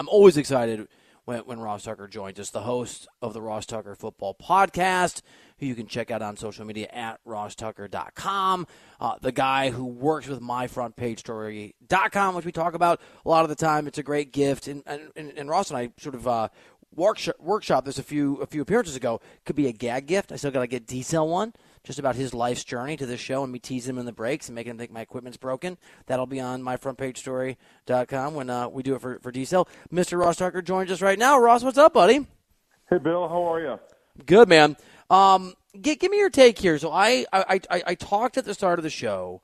I'm 0.00 0.08
always 0.08 0.38
excited 0.38 0.88
when, 1.26 1.40
when 1.40 1.60
Ross 1.60 1.82
Tucker 1.82 2.08
joins 2.08 2.40
us, 2.40 2.48
the 2.48 2.62
host 2.62 3.06
of 3.20 3.34
the 3.34 3.42
Ross 3.42 3.66
Tucker 3.66 3.94
Football 3.94 4.34
Podcast, 4.34 5.20
who 5.58 5.66
you 5.66 5.74
can 5.74 5.86
check 5.86 6.10
out 6.10 6.22
on 6.22 6.38
social 6.38 6.64
media 6.64 6.88
at 6.90 7.22
rosstucker.com. 7.26 8.66
Uh, 8.98 9.16
the 9.20 9.30
guy 9.30 9.68
who 9.68 9.84
works 9.84 10.26
with 10.26 10.40
myfrontpagestory.com, 10.40 12.34
which 12.34 12.46
we 12.46 12.50
talk 12.50 12.72
about 12.72 12.98
a 13.26 13.28
lot 13.28 13.42
of 13.42 13.50
the 13.50 13.54
time. 13.54 13.86
It's 13.86 13.98
a 13.98 14.02
great 14.02 14.32
gift. 14.32 14.68
And, 14.68 14.82
and, 14.86 15.34
and 15.36 15.50
Ross 15.50 15.68
and 15.68 15.76
I 15.76 15.90
sort 15.98 16.14
of 16.14 16.26
uh, 16.26 16.48
workshop, 16.96 17.34
workshop 17.38 17.84
this 17.84 17.98
a 17.98 18.02
few 18.02 18.36
a 18.36 18.46
few 18.46 18.62
appearances 18.62 18.96
ago. 18.96 19.20
Could 19.44 19.56
be 19.56 19.66
a 19.66 19.72
gag 19.72 20.06
gift. 20.06 20.32
I 20.32 20.36
still 20.36 20.50
got 20.50 20.60
to 20.60 20.66
get 20.66 20.86
D-Cell 20.86 21.28
one 21.28 21.52
just 21.84 21.98
about 21.98 22.16
his 22.16 22.34
life's 22.34 22.64
journey 22.64 22.96
to 22.96 23.06
this 23.06 23.20
show 23.20 23.42
and 23.42 23.52
me 23.52 23.58
teasing 23.58 23.94
him 23.94 23.98
in 23.98 24.06
the 24.06 24.12
breaks 24.12 24.48
and 24.48 24.54
making 24.54 24.70
him 24.70 24.78
think 24.78 24.92
my 24.92 25.00
equipment's 25.00 25.38
broken. 25.38 25.78
That'll 26.06 26.26
be 26.26 26.40
on 26.40 26.62
myfrontpagestory.com 26.62 28.34
when 28.34 28.50
uh, 28.50 28.68
we 28.68 28.82
do 28.82 28.94
it 28.94 29.00
for, 29.00 29.18
for 29.20 29.30
D-Cell. 29.30 29.68
Mr. 29.92 30.18
Ross 30.18 30.36
Tucker 30.36 30.62
joins 30.62 30.90
us 30.90 31.00
right 31.00 31.18
now. 31.18 31.38
Ross, 31.38 31.62
what's 31.62 31.78
up, 31.78 31.94
buddy? 31.94 32.26
Hey, 32.88 32.98
Bill. 32.98 33.28
How 33.28 33.52
are 33.52 33.60
you? 33.60 33.78
Good, 34.26 34.48
man. 34.48 34.76
Um, 35.08 35.54
give, 35.80 35.98
give 35.98 36.10
me 36.10 36.18
your 36.18 36.30
take 36.30 36.58
here. 36.58 36.78
So 36.78 36.92
I, 36.92 37.24
I, 37.32 37.60
I, 37.70 37.82
I 37.86 37.94
talked 37.94 38.36
at 38.36 38.44
the 38.44 38.54
start 38.54 38.78
of 38.78 38.82
the 38.82 38.90
show 38.90 39.40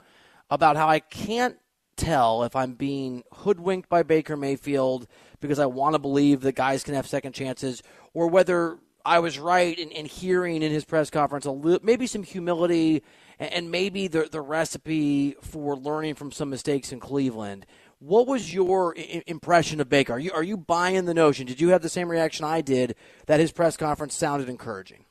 about 0.50 0.77
how 0.77 0.88
I 0.88 1.00
can't 1.00 1.56
tell 1.96 2.42
if 2.44 2.55
I'm 2.55 2.74
being 2.74 3.22
hoodwinked 3.32 3.88
by 3.88 4.02
Baker 4.02 4.36
Mayfield 4.36 5.06
because 5.41 5.58
I 5.58 5.66
want 5.66 5.94
to 5.94 5.98
believe 5.98 6.42
that 6.42 6.55
guys 6.55 6.84
can 6.84 6.94
have 6.94 7.06
second 7.06 7.32
chances 7.32 7.82
or 8.14 8.28
whether 8.28 8.78
I 9.06 9.20
was 9.20 9.38
right 9.38 9.78
in, 9.78 9.91
in 9.91 10.05
hearing 10.05 10.62
in 10.62 10.73
his 10.73 10.84
press 10.84 11.10
conference 11.10 11.45
a 11.45 11.52
little, 11.52 11.78
maybe 11.84 12.09
some 12.09 12.24
humility 12.24 13.05
and, 13.38 13.52
and 13.52 13.70
maybe 13.70 14.09
the, 14.09 14.28
the 14.30 14.41
recipe 14.41 15.37
for 15.41 15.77
learning 15.77 16.16
from 16.16 16.33
some 16.33 16.51
mistakes 16.51 16.91
in 16.91 16.98
Cleveland. 16.98 17.66
What 18.00 18.27
was 18.27 18.52
your 18.52 18.98
I- 18.98 19.23
impression 19.28 19.80
of 19.80 19.88
Baker? 19.88 20.14
Are 20.14 20.19
you 20.19 20.33
are 20.33 20.42
you 20.42 20.56
buying 20.56 21.05
the 21.05 21.14
notion? 21.14 21.47
Did 21.47 21.61
you 21.61 21.69
have 21.69 21.83
the 21.83 21.88
same 21.88 22.11
reaction 22.11 22.45
I 22.45 22.61
did 22.61 22.97
that 23.27 23.38
his 23.38 23.52
press 23.52 23.77
conference 23.77 24.14
sounded 24.14 24.48
encouraging? 24.48 25.05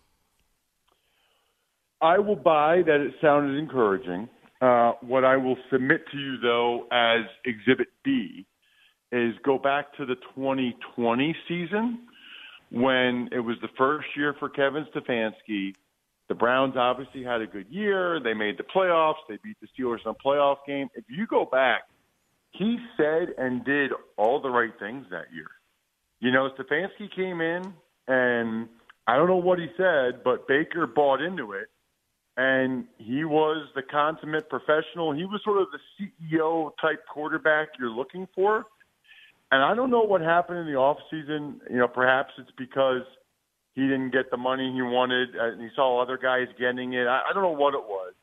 I 2.01 2.19
will 2.19 2.35
buy 2.35 2.81
that 2.85 2.99
it 2.99 3.13
sounded 3.21 3.57
encouraging. 3.57 4.27
Uh, 4.61 4.93
what 5.01 5.23
I 5.23 5.37
will 5.37 5.57
submit 5.71 6.01
to 6.11 6.17
you, 6.17 6.37
though, 6.41 6.87
as 6.91 7.25
Exhibit 7.45 7.87
B, 8.03 8.45
is 9.11 9.33
go 9.43 9.57
back 9.57 9.95
to 9.97 10.05
the 10.05 10.15
2020 10.35 11.35
season 11.47 11.99
when 12.71 13.29
it 13.31 13.39
was 13.39 13.57
the 13.61 13.69
first 13.77 14.07
year 14.15 14.35
for 14.39 14.49
Kevin 14.49 14.85
Stefanski. 14.93 15.73
The 16.27 16.35
Browns 16.35 16.75
obviously 16.75 17.23
had 17.23 17.41
a 17.41 17.47
good 17.47 17.67
year. 17.69 18.19
They 18.19 18.33
made 18.33 18.57
the 18.57 18.63
playoffs. 18.63 19.21
They 19.29 19.37
beat 19.43 19.57
the 19.61 19.67
Steelers 19.67 19.99
in 20.03 20.11
a 20.11 20.13
playoff 20.13 20.57
game. 20.65 20.87
If 20.95 21.05
you 21.07 21.27
go 21.27 21.45
back, 21.45 21.83
he 22.51 22.77
said 22.97 23.29
and 23.37 23.63
did 23.63 23.91
all 24.17 24.41
the 24.41 24.49
right 24.49 24.71
things 24.79 25.05
that 25.11 25.25
year. 25.33 25.47
You 26.19 26.31
know, 26.31 26.49
Stefanski 26.57 27.13
came 27.15 27.41
in, 27.41 27.73
and 28.07 28.67
I 29.05 29.17
don't 29.17 29.27
know 29.27 29.35
what 29.35 29.59
he 29.59 29.67
said, 29.77 30.23
but 30.23 30.47
Baker 30.47 30.87
bought 30.87 31.21
into 31.21 31.51
it, 31.51 31.67
and 32.37 32.85
he 32.97 33.23
was 33.23 33.67
the 33.75 33.83
consummate 33.83 34.49
professional. 34.49 35.13
He 35.13 35.25
was 35.25 35.41
sort 35.43 35.61
of 35.61 35.67
the 35.71 35.79
CEO 36.33 36.71
type 36.81 37.03
quarterback 37.11 37.69
you're 37.77 37.89
looking 37.89 38.27
for. 38.33 38.65
And 39.51 39.63
I 39.63 39.75
don't 39.75 39.91
know 39.91 40.03
what 40.03 40.21
happened 40.21 40.59
in 40.59 40.65
the 40.65 40.77
off 40.77 40.97
season. 41.09 41.61
You 41.69 41.77
know, 41.77 41.87
perhaps 41.87 42.31
it's 42.37 42.51
because 42.57 43.03
he 43.73 43.81
didn't 43.81 44.11
get 44.11 44.31
the 44.31 44.37
money 44.37 44.71
he 44.73 44.81
wanted, 44.81 45.29
uh, 45.35 45.51
and 45.51 45.61
he 45.61 45.67
saw 45.75 46.01
other 46.01 46.17
guys 46.17 46.47
getting 46.59 46.93
it. 46.93 47.07
I, 47.07 47.21
I 47.29 47.33
don't 47.33 47.43
know 47.43 47.49
what 47.49 47.73
it 47.73 47.83
was. 47.83 48.13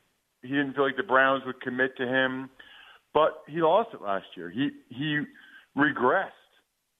He 0.41 0.49
didn't 0.49 0.73
feel 0.73 0.85
like 0.85 0.97
the 0.97 1.03
Browns 1.03 1.43
would 1.45 1.61
commit 1.61 1.95
to 1.97 2.05
him, 2.05 2.49
but 3.13 3.43
he 3.47 3.61
lost 3.61 3.89
it 3.93 4.01
last 4.01 4.25
year. 4.35 4.49
He 4.49 4.71
he 4.89 5.21
regressed 5.77 6.29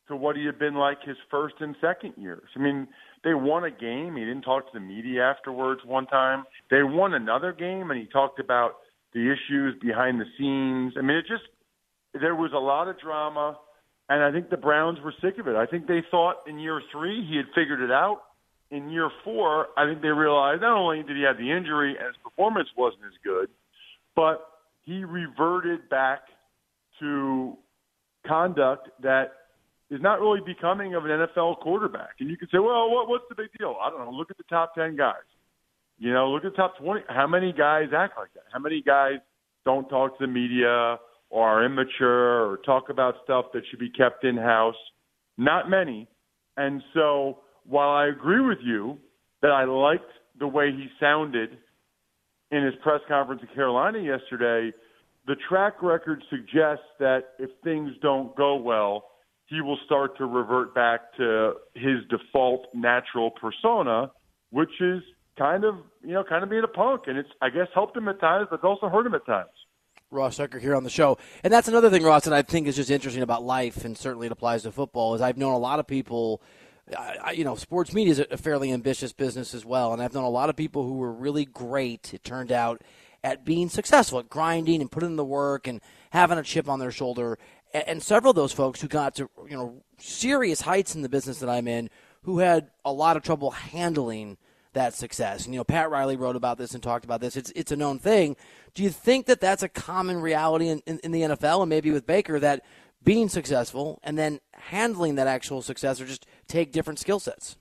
to 0.08 0.16
what 0.16 0.36
he 0.36 0.46
had 0.46 0.60
been 0.60 0.76
like 0.76 1.00
his 1.04 1.18
first 1.30 1.56
and 1.60 1.76
second 1.82 2.14
years. 2.18 2.48
I 2.56 2.60
mean, 2.60 2.88
they 3.24 3.34
won 3.34 3.64
a 3.64 3.72
game. 3.72 4.16
He 4.16 4.24
didn't 4.24 4.42
talk 4.44 4.66
to 4.66 4.80
the 4.80 4.86
media 4.86 5.24
afterwards 5.24 5.82
one 5.86 6.06
time. 6.08 6.44
They 6.70 6.84
won 6.84 7.14
another 7.14 7.54
game, 7.54 7.90
and 7.92 8.00
he 8.00 8.08
talked 8.08 8.40
about 8.40 8.76
the 9.14 9.32
issues 9.32 9.76
behind 9.82 10.20
the 10.20 10.26
scenes. 10.38 10.94
I 10.98 11.02
mean, 11.02 11.18
it 11.18 11.26
just 11.28 11.44
there 12.14 12.36
was 12.36 12.52
a 12.54 12.60
lot 12.60 12.88
of 12.88 13.00
drama 13.00 13.58
and 14.14 14.24
I 14.24 14.32
think 14.32 14.50
the 14.50 14.58
Browns 14.58 15.00
were 15.04 15.14
sick 15.22 15.38
of 15.40 15.48
it. 15.48 15.56
I 15.56 15.66
think 15.66 15.88
they 15.88 16.04
thought 16.12 16.48
in 16.48 16.60
year 16.60 16.82
three 16.92 17.26
he 17.30 17.38
had 17.38 17.46
figured 17.56 17.82
it 17.82 17.92
out. 17.92 18.22
In 18.72 18.90
year 18.90 19.10
four, 19.24 19.68
I 19.78 19.86
think 19.86 20.02
they 20.02 20.08
realized 20.08 20.62
not 20.62 20.78
only 20.78 21.04
did 21.04 21.16
he 21.16 21.24
have 21.24 21.38
the 21.38 21.52
injury 21.52 21.96
and 21.98 22.08
his 22.08 22.16
performance 22.24 22.70
wasn't 22.76 23.04
as 23.06 23.14
good, 23.24 23.50
but 24.16 24.48
he 24.82 25.04
reverted 25.04 25.90
back 25.90 26.22
to 27.00 27.58
conduct 28.26 28.90
that 29.02 29.32
is 29.90 30.02
not 30.02 30.20
really 30.20 30.42
becoming 30.46 30.96
of 30.96 31.06
an 31.06 31.12
NFL 31.12 31.60
quarterback. 31.60 32.16
And 32.20 32.30
you 32.30 32.38
could 32.38 32.50
say, 32.52 32.58
well, 32.58 32.90
what, 32.90 33.08
what's 33.10 33.26
the 33.30 33.36
big 33.36 33.50
deal? 33.60 33.76
I 33.82 33.90
don't 33.90 34.00
know. 34.00 34.12
Look 34.12 34.32
at 34.32 34.38
the 34.38 34.44
top 34.50 34.74
10 34.76 34.96
guys. 34.96 35.16
You 36.00 36.14
know, 36.14 36.30
look 36.30 36.44
at 36.46 36.52
the 36.52 36.58
top 36.58 36.78
20. 36.78 37.02
How 37.10 37.28
many 37.28 37.54
guys 37.54 37.90
act 37.96 38.18
like 38.18 38.34
that? 38.34 38.44
How 38.52 38.60
many 38.60 38.82
guys 38.82 39.18
don't 39.66 39.88
talk 39.90 40.18
to 40.18 40.26
the 40.26 40.32
media? 40.32 40.98
Or 41.34 41.48
are 41.48 41.66
immature 41.66 42.46
or 42.46 42.58
talk 42.58 42.90
about 42.90 43.16
stuff 43.24 43.46
that 43.54 43.64
should 43.68 43.80
be 43.80 43.90
kept 43.90 44.24
in 44.24 44.38
house. 44.38 44.76
Not 45.36 45.68
many. 45.68 46.08
And 46.58 46.84
so 46.94 47.40
while 47.66 47.90
I 47.90 48.06
agree 48.06 48.40
with 48.40 48.60
you 48.64 49.00
that 49.42 49.50
I 49.50 49.64
liked 49.64 50.12
the 50.40 50.48
way 50.48 50.70
he 50.72 50.88
sounded 51.00 51.58
in 52.52 52.64
his 52.64 52.76
press 52.84 53.02
conference 53.08 53.42
in 53.42 53.48
Carolina 53.56 53.98
yesterday, 53.98 54.72
the 55.26 55.36
track 55.50 55.82
record 55.82 56.24
suggests 56.30 56.86
that 57.00 57.22
if 57.40 57.50
things 57.64 57.90
don't 58.04 58.36
go 58.36 58.56
well, 58.56 59.06
he 59.48 59.60
will 59.60 59.80
start 59.88 60.16
to 60.20 60.26
revert 60.28 60.76
back 60.76 61.16
to 61.18 61.54
his 61.74 61.98
default 62.12 62.68
natural 62.76 63.32
persona, 63.32 64.12
which 64.52 64.80
is 64.80 65.02
kind 65.36 65.64
of, 65.64 65.78
you 66.04 66.14
know, 66.14 66.24
kind 66.24 66.44
of 66.44 66.52
being 66.52 66.64
a 66.64 66.68
punk. 66.68 67.04
And 67.08 67.18
it's, 67.18 67.30
I 67.42 67.50
guess, 67.50 67.68
helped 67.74 67.98
him 67.98 68.08
at 68.08 68.20
times, 68.20 68.50
but 68.52 68.64
also 68.64 68.88
hurt 68.88 69.08
him 69.08 69.16
at 69.16 69.26
times. 69.26 69.50
Ross 70.14 70.38
Tucker 70.38 70.60
here 70.60 70.76
on 70.76 70.84
the 70.84 70.90
show. 70.90 71.18
And 71.44 71.52
that's 71.52 71.68
another 71.68 71.90
thing, 71.90 72.04
Ross, 72.04 72.24
that 72.26 72.34
I 72.34 72.42
think 72.42 72.68
is 72.68 72.76
just 72.76 72.92
interesting 72.92 73.24
about 73.24 73.44
life, 73.44 73.84
and 73.86 73.98
certainly 73.98 74.28
it 74.28 74.32
applies 74.32 74.64
to 74.64 74.72
football, 74.72 75.16
is 75.16 75.22
I've 75.22 75.38
known 75.38 75.54
a 75.54 75.60
lot 75.60 75.80
of 75.80 75.88
people. 75.88 76.42
I, 76.98 77.32
you 77.32 77.46
know, 77.46 77.56
sports 77.56 77.94
media 77.94 78.12
is 78.12 78.20
a 78.20 78.38
fairly 78.38 78.72
ambitious 78.72 79.14
business 79.14 79.54
as 79.54 79.66
well, 79.66 79.94
and 79.94 80.02
I've 80.02 80.14
known 80.14 80.26
a 80.26 80.30
lot 80.30 80.50
of 80.50 80.56
people 80.56 80.84
who 80.84 80.94
were 80.94 81.14
really 81.14 81.46
great. 81.46 82.14
It 82.14 82.24
turned 82.24 82.52
out 82.52 82.82
at 83.24 83.46
being 83.46 83.70
successful, 83.70 84.20
at 84.20 84.30
grinding 84.30 84.82
and 84.82 84.92
putting 84.92 85.12
in 85.12 85.16
the 85.16 85.24
work 85.24 85.66
and 85.66 85.80
having 86.10 86.38
a 86.38 86.44
chip 86.44 86.68
on 86.68 86.80
their 86.80 86.92
shoulder. 86.92 87.40
And, 87.74 87.88
and 87.88 88.04
several 88.04 88.32
of 88.32 88.36
those 88.36 88.52
folks 88.52 88.82
who 88.82 88.88
got 88.88 89.16
to 89.16 89.30
you 89.50 89.56
know 89.56 89.82
serious 89.98 90.62
heights 90.62 90.94
in 90.94 91.02
the 91.02 91.10
business 91.10 91.40
that 91.40 91.50
I'm 91.50 91.68
in, 91.68 91.90
who 92.24 92.40
had 92.40 92.70
a 92.84 92.92
lot 92.92 93.18
of 93.18 93.24
trouble 93.24 93.52
handling 93.52 94.38
that 94.74 94.94
success. 94.94 95.46
And 95.46 95.54
you 95.54 95.60
know, 95.60 95.64
Pat 95.64 95.90
Riley 95.90 96.16
wrote 96.16 96.36
about 96.36 96.58
this 96.58 96.74
and 96.74 96.84
talked 96.84 97.06
about 97.06 97.22
this. 97.22 97.36
It's 97.36 97.52
it's 97.56 97.72
a 97.72 97.76
known 97.76 98.00
thing. 98.00 98.36
Do 98.74 98.84
you 98.84 98.90
think 98.90 99.26
that 99.28 99.40
that's 99.40 99.64
a 99.64 99.70
common 99.70 100.20
reality 100.20 100.68
in, 100.68 100.82
in, 100.86 101.00
in 101.04 101.12
the 101.12 101.22
NFL 101.22 101.62
and 101.62 101.70
maybe 101.70 101.92
with 101.92 102.06
Baker 102.06 102.40
that 102.40 102.64
being 103.04 103.30
successful 103.30 104.00
and 104.04 104.18
then 104.18 104.40
handling 104.54 105.16
that 105.16 105.28
actual 105.28 105.62
success 105.62 106.00
or 106.00 106.06
just 106.06 106.26
take 106.48 106.72
different 106.72 107.00
skill 107.00 107.20
sets? 107.20 107.58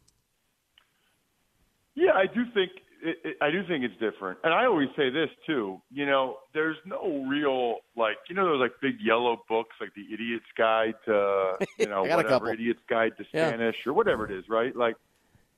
Yeah, 1.94 2.12
I 2.12 2.26
do 2.26 2.44
think 2.54 2.70
it, 3.02 3.18
it, 3.24 3.36
I 3.40 3.50
do 3.50 3.62
think 3.66 3.84
it's 3.84 3.98
different, 3.98 4.38
and 4.44 4.54
I 4.54 4.64
always 4.64 4.88
say 4.96 5.10
this 5.10 5.28
too. 5.46 5.82
You 5.90 6.06
know, 6.06 6.38
there's 6.54 6.76
no 6.86 7.26
real 7.28 7.78
like 7.96 8.16
you 8.28 8.34
know 8.34 8.46
those 8.46 8.60
like 8.60 8.72
big 8.80 8.94
yellow 9.04 9.42
books 9.48 9.76
like 9.80 9.90
the 9.94 10.06
Idiot's 10.12 10.46
Guide 10.56 10.94
to 11.06 11.58
you 11.78 11.86
know 11.86 12.04
whatever 12.04 12.52
Idiot's 12.52 12.80
Guide 12.88 13.12
to 13.18 13.24
Spanish 13.24 13.76
yeah. 13.84 13.90
or 13.90 13.92
whatever 13.92 14.24
it 14.24 14.30
is, 14.30 14.44
right? 14.48 14.74
Like 14.74 14.96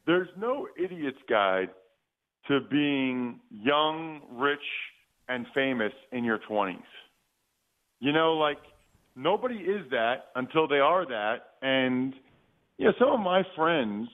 there's 0.06 0.28
no 0.38 0.68
idiot's 0.82 1.18
guide 1.28 1.70
to 2.48 2.60
being 2.70 3.40
young, 3.50 4.20
rich, 4.32 4.58
and 5.28 5.46
famous 5.54 5.92
in 6.12 6.24
your 6.24 6.38
20s. 6.48 6.76
You 8.00 8.12
know, 8.12 8.34
like 8.34 8.58
nobody 9.16 9.56
is 9.56 9.88
that 9.90 10.26
until 10.34 10.68
they 10.68 10.78
are 10.78 11.06
that. 11.06 11.36
And, 11.62 12.14
you 12.76 12.86
know, 12.86 12.92
some 12.98 13.10
of 13.10 13.20
my 13.20 13.42
friends, 13.56 14.08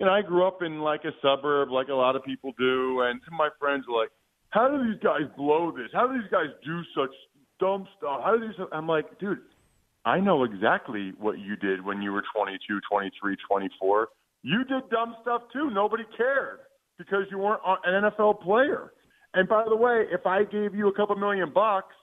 know, 0.00 0.12
I 0.12 0.22
grew 0.22 0.46
up 0.46 0.62
in 0.62 0.80
like 0.80 1.04
a 1.04 1.10
suburb 1.20 1.70
like 1.70 1.88
a 1.88 1.94
lot 1.94 2.16
of 2.16 2.24
people 2.24 2.52
do. 2.58 3.02
And 3.02 3.20
some 3.24 3.34
of 3.34 3.38
my 3.38 3.50
friends 3.58 3.84
are 3.88 4.00
like, 4.00 4.10
how 4.50 4.68
do 4.68 4.82
these 4.84 5.00
guys 5.02 5.22
blow 5.36 5.70
this? 5.70 5.88
How 5.92 6.06
do 6.06 6.14
these 6.14 6.30
guys 6.30 6.46
do 6.64 6.80
such 6.96 7.14
dumb 7.60 7.86
stuff? 7.98 8.20
How 8.24 8.36
do 8.36 8.46
these? 8.46 8.56
I'm 8.72 8.86
like, 8.86 9.18
dude, 9.18 9.38
I 10.04 10.18
know 10.18 10.44
exactly 10.44 11.12
what 11.18 11.38
you 11.38 11.56
did 11.56 11.84
when 11.84 12.00
you 12.02 12.12
were 12.12 12.24
22, 12.34 12.80
23, 12.90 13.36
24. 13.48 14.08
You 14.42 14.64
did 14.64 14.88
dumb 14.90 15.16
stuff 15.22 15.42
too. 15.52 15.70
Nobody 15.70 16.04
cared 16.16 16.60
because 16.98 17.24
you 17.30 17.38
weren't 17.38 17.60
an 17.84 18.04
NFL 18.04 18.42
player. 18.42 18.92
And 19.34 19.48
by 19.48 19.64
the 19.68 19.76
way, 19.76 20.04
if 20.10 20.26
I 20.26 20.44
gave 20.44 20.74
you 20.74 20.88
a 20.88 20.92
couple 20.92 21.16
million 21.16 21.52
bucks 21.52 21.94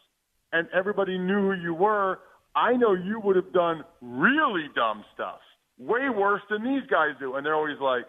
and 0.54 0.68
everybody 0.74 1.18
knew 1.18 1.52
who 1.52 1.54
you 1.54 1.74
were, 1.74 2.20
I 2.56 2.74
know 2.74 2.94
you 2.94 3.20
would 3.20 3.36
have 3.36 3.54
done 3.54 3.84
really 4.02 4.68
dumb 4.76 5.04
stuff, 5.14 5.40
way 5.78 6.10
worse 6.10 6.42
than 6.50 6.64
these 6.64 6.84
guys 6.90 7.12
do. 7.20 7.36
And 7.36 7.46
they're 7.46 7.56
always 7.56 7.80
like, 7.80 8.06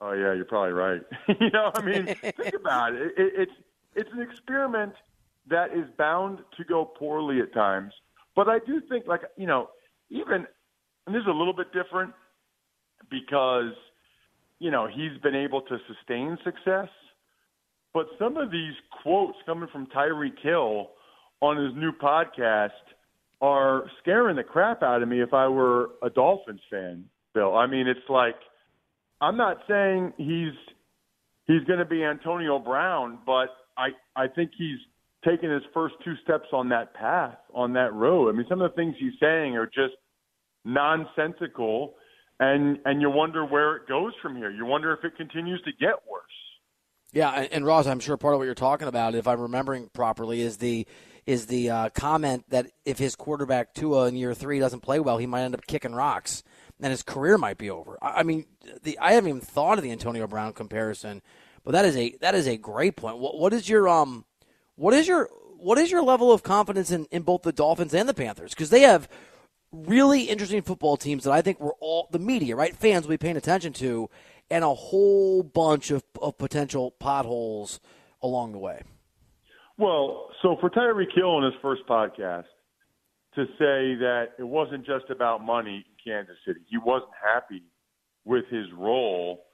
"Oh 0.00 0.12
yeah, 0.12 0.34
you're 0.34 0.44
probably 0.44 0.72
right." 0.72 1.00
you 1.40 1.50
know, 1.50 1.70
I 1.74 1.82
mean, 1.82 2.06
think 2.06 2.54
about 2.54 2.94
it. 2.94 3.12
it. 3.16 3.32
It's 3.36 3.52
it's 3.94 4.10
an 4.12 4.20
experiment 4.20 4.94
that 5.48 5.72
is 5.72 5.86
bound 5.96 6.40
to 6.56 6.64
go 6.64 6.84
poorly 6.84 7.40
at 7.40 7.54
times. 7.54 7.94
But 8.36 8.48
I 8.48 8.58
do 8.58 8.82
think, 8.88 9.06
like 9.06 9.22
you 9.36 9.46
know, 9.46 9.70
even 10.10 10.46
and 11.06 11.14
this 11.14 11.22
is 11.22 11.28
a 11.28 11.32
little 11.32 11.54
bit 11.54 11.72
different 11.72 12.12
because 13.10 13.72
you 14.58 14.70
know 14.70 14.86
he's 14.86 15.20
been 15.22 15.34
able 15.34 15.62
to 15.62 15.78
sustain 15.86 16.36
success, 16.44 16.88
but 17.94 18.06
some 18.18 18.36
of 18.36 18.50
these 18.50 18.74
quotes 19.02 19.38
coming 19.46 19.68
from 19.72 19.86
Tyreek 19.86 20.38
Hill 20.42 20.90
on 21.40 21.56
his 21.56 21.74
new 21.76 21.92
podcast 21.92 22.70
are 23.40 23.84
scaring 24.00 24.36
the 24.36 24.42
crap 24.42 24.82
out 24.82 25.02
of 25.02 25.08
me 25.08 25.22
if 25.22 25.32
I 25.32 25.46
were 25.46 25.90
a 26.02 26.10
Dolphins 26.10 26.60
fan, 26.70 27.04
Bill. 27.34 27.56
I 27.56 27.66
mean, 27.66 27.86
it's 27.86 28.08
like 28.08 28.34
I'm 29.20 29.36
not 29.36 29.58
saying 29.68 30.12
he's 30.16 30.54
he's 31.46 31.64
going 31.64 31.78
to 31.78 31.84
be 31.84 32.04
Antonio 32.04 32.58
Brown, 32.58 33.18
but 33.24 33.48
I 33.76 33.88
I 34.16 34.28
think 34.28 34.50
he's 34.56 34.78
taken 35.24 35.50
his 35.50 35.62
first 35.74 35.94
two 36.04 36.14
steps 36.22 36.46
on 36.52 36.68
that 36.68 36.94
path, 36.94 37.36
on 37.54 37.72
that 37.72 37.92
road. 37.92 38.28
I 38.28 38.36
mean, 38.36 38.46
some 38.48 38.60
of 38.60 38.70
the 38.70 38.76
things 38.76 38.94
he's 38.98 39.18
saying 39.20 39.56
are 39.56 39.66
just 39.66 39.94
nonsensical, 40.64 41.94
and 42.40 42.78
and 42.84 43.00
you 43.00 43.10
wonder 43.10 43.44
where 43.44 43.76
it 43.76 43.88
goes 43.88 44.12
from 44.22 44.36
here. 44.36 44.50
You 44.50 44.64
wonder 44.64 44.92
if 44.92 45.04
it 45.04 45.16
continues 45.16 45.62
to 45.62 45.72
get 45.72 45.94
worse. 46.10 46.24
Yeah, 47.12 47.30
and, 47.30 47.52
and 47.52 47.66
Ross, 47.66 47.86
I'm 47.86 48.00
sure 48.00 48.16
part 48.16 48.34
of 48.34 48.38
what 48.38 48.44
you're 48.44 48.54
talking 48.54 48.86
about, 48.86 49.14
if 49.14 49.26
I'm 49.26 49.40
remembering 49.40 49.88
properly, 49.92 50.40
is 50.40 50.58
the 50.58 50.86
is 51.26 51.46
the 51.46 51.70
uh, 51.70 51.88
comment 51.90 52.44
that 52.48 52.70
if 52.84 52.98
his 52.98 53.14
quarterback 53.14 53.74
Tua 53.74 54.08
in 54.08 54.16
year 54.16 54.34
three 54.34 54.58
doesn't 54.58 54.80
play 54.80 54.98
well, 55.00 55.18
he 55.18 55.26
might 55.26 55.42
end 55.42 55.54
up 55.54 55.66
kicking 55.66 55.94
rocks 55.94 56.42
and 56.80 56.90
his 56.90 57.02
career 57.02 57.38
might 57.38 57.58
be 57.58 57.70
over. 57.70 57.98
I, 58.00 58.20
I 58.20 58.22
mean, 58.22 58.46
the 58.82 58.98
I 58.98 59.12
haven't 59.12 59.28
even 59.28 59.40
thought 59.40 59.78
of 59.78 59.84
the 59.84 59.92
Antonio 59.92 60.26
Brown 60.26 60.52
comparison, 60.52 61.22
but 61.64 61.72
that 61.72 61.84
is 61.84 61.96
a 61.96 62.16
that 62.20 62.34
is 62.34 62.46
a 62.46 62.56
great 62.56 62.96
point. 62.96 63.18
What, 63.18 63.38
what 63.38 63.52
is 63.52 63.68
your 63.68 63.88
um, 63.88 64.24
what 64.76 64.94
is 64.94 65.08
your 65.08 65.28
what 65.58 65.78
is 65.78 65.90
your 65.90 66.02
level 66.02 66.32
of 66.32 66.42
confidence 66.42 66.90
in, 66.90 67.06
in 67.10 67.22
both 67.22 67.42
the 67.42 67.52
Dolphins 67.52 67.94
and 67.94 68.08
the 68.08 68.14
Panthers? 68.14 68.50
Because 68.50 68.70
they 68.70 68.82
have 68.82 69.08
really 69.72 70.22
interesting 70.22 70.62
football 70.62 70.96
teams 70.96 71.24
that 71.24 71.32
I 71.32 71.42
think 71.42 71.60
we're 71.60 71.72
all 71.80 72.08
the 72.10 72.18
media, 72.18 72.56
right? 72.56 72.74
Fans 72.74 73.04
will 73.04 73.10
be 73.10 73.18
paying 73.18 73.36
attention 73.36 73.72
to, 73.74 74.08
and 74.50 74.64
a 74.64 74.74
whole 74.74 75.42
bunch 75.42 75.90
of, 75.90 76.02
of 76.20 76.38
potential 76.38 76.92
potholes 76.92 77.80
along 78.22 78.52
the 78.52 78.58
way. 78.58 78.82
Well, 79.76 80.30
so 80.42 80.56
for 80.60 80.70
Tyreek 80.70 81.14
Hill 81.14 81.38
in 81.38 81.44
his 81.44 81.54
first 81.62 81.82
podcast 81.88 82.46
to 83.34 83.44
say 83.58 83.94
that 84.00 84.30
it 84.38 84.42
wasn't 84.42 84.84
just 84.84 85.04
about 85.10 85.44
money 85.44 85.84
in 85.86 86.12
Kansas 86.12 86.36
City, 86.46 86.60
he 86.68 86.78
wasn't 86.78 87.12
happy 87.22 87.62
with 88.24 88.44
his 88.50 88.66
role. 88.76 89.44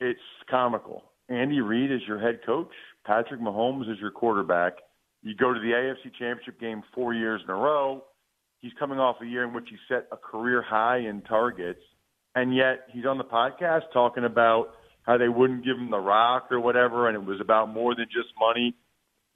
It's 0.00 0.20
comical. 0.48 1.04
Andy 1.28 1.60
Reid 1.60 1.90
is 1.90 2.00
your 2.06 2.18
head 2.18 2.40
coach. 2.46 2.70
Patrick 3.04 3.40
Mahomes 3.40 3.90
is 3.90 3.98
your 4.00 4.10
quarterback. 4.10 4.74
You 5.22 5.34
go 5.34 5.52
to 5.52 5.60
the 5.60 5.72
AFC 5.72 6.12
Championship 6.18 6.60
game 6.60 6.82
four 6.94 7.12
years 7.12 7.40
in 7.44 7.50
a 7.50 7.56
row. 7.56 8.04
He's 8.60 8.72
coming 8.78 8.98
off 8.98 9.16
a 9.22 9.26
year 9.26 9.44
in 9.44 9.52
which 9.52 9.68
he 9.68 9.76
set 9.88 10.06
a 10.12 10.16
career 10.16 10.62
high 10.62 10.98
in 10.98 11.22
targets, 11.22 11.80
and 12.34 12.54
yet 12.54 12.86
he's 12.92 13.06
on 13.06 13.18
the 13.18 13.24
podcast 13.24 13.82
talking 13.92 14.24
about 14.24 14.68
how 15.02 15.18
they 15.18 15.28
wouldn't 15.28 15.64
give 15.64 15.76
him 15.76 15.90
the 15.90 15.98
rock 15.98 16.48
or 16.50 16.60
whatever, 16.60 17.08
and 17.08 17.16
it 17.16 17.24
was 17.24 17.40
about 17.40 17.72
more 17.72 17.94
than 17.94 18.06
just 18.06 18.28
money 18.40 18.74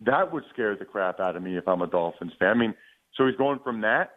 that 0.04 0.32
would 0.32 0.44
scare 0.52 0.76
the 0.76 0.84
crap 0.84 1.20
out 1.20 1.36
of 1.36 1.42
me 1.42 1.56
if 1.56 1.68
I'm 1.68 1.82
a 1.82 1.86
Dolphins 1.86 2.32
fan. 2.38 2.48
I 2.48 2.54
mean, 2.54 2.74
so 3.16 3.26
he's 3.26 3.36
going 3.36 3.58
from 3.62 3.82
that 3.82 4.10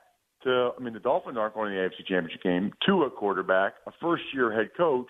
to, 0.44 0.72
I 0.78 0.82
mean, 0.82 0.94
the 0.94 1.00
Dolphins 1.00 1.38
aren't 1.38 1.56
going 1.56 1.72
to 1.72 1.76
the 1.76 1.90
AFC 1.90 2.08
Championship 2.08 2.42
game 2.42 2.72
to 2.86 3.04
a 3.04 3.10
quarterback, 3.10 3.74
a 3.86 3.92
first 4.02 4.24
year 4.34 4.52
head 4.52 4.70
coach. 4.78 5.10